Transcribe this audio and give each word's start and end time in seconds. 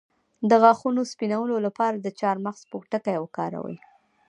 د 0.49 0.51
غاښونو 0.61 1.01
سپینولو 1.11 1.55
لپاره 1.65 1.95
د 1.99 2.07
چارمغز 2.19 2.61
پوستکی 2.71 3.15
وکاروئ 3.19 3.77